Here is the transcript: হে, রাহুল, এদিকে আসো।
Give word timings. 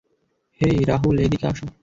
হে, 0.61 0.69
রাহুল, 0.87 1.15
এদিকে 1.19 1.45
আসো। 1.47 1.65